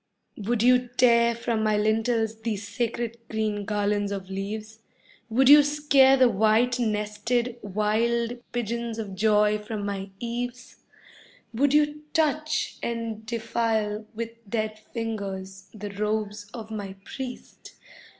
Would 0.35 0.63
you 0.63 0.87
tear 0.97 1.35
from 1.35 1.61
my 1.61 1.77
lintels 1.77 2.41
these 2.41 2.67
sacred 2.67 3.19
green 3.29 3.65
garlands 3.65 4.11
of 4.11 4.31
leaves? 4.31 4.79
Would 5.29 5.47
you 5.47 5.61
scare 5.61 6.17
the 6.17 6.27
white, 6.27 6.79
nested, 6.79 7.59
wild 7.61 8.39
pigeons 8.51 8.97
of 8.97 9.13
joy 9.13 9.59
from 9.59 9.85
my 9.85 10.09
eaves? 10.19 10.77
Would 11.53 11.75
you 11.75 12.01
touch 12.13 12.79
and 12.81 13.27
defile 13.27 14.07
with 14.15 14.31
dead 14.49 14.79
fingers 14.79 15.69
the 15.71 15.91
robes 15.91 16.49
of 16.51 16.71
my 16.71 16.95
priest? 17.05 17.75